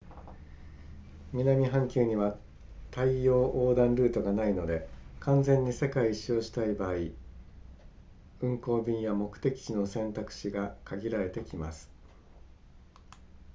[1.31, 2.35] 南半球には
[2.89, 4.89] 大洋横断ルートがないので
[5.19, 6.93] 完全に世界一周をしたい場合
[8.39, 11.87] 運航便や目的地の選択肢が限られてきます